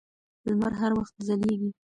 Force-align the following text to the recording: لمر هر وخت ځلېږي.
لمر 0.47 0.71
هر 0.81 0.91
وخت 0.99 1.15
ځلېږي. 1.27 1.69